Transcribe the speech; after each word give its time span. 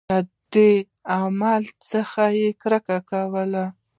له 0.09 0.19
دې 0.53 0.71
عمل 1.15 1.63
څخه 1.91 2.23
یې 2.39 2.49
کرکه 2.61 2.97
کوله. 3.09 3.65